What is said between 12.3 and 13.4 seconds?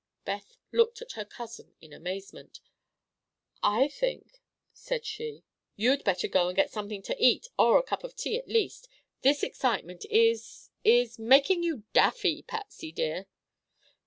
Patsy dear."